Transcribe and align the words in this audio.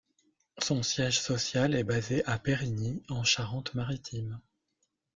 Son 0.57 0.81
siège 0.81 1.21
social 1.21 1.75
est 1.75 1.83
basé 1.83 2.25
à 2.25 2.39
Périgny 2.39 3.03
en 3.07 3.23
Charente-Maritime. 3.23 4.41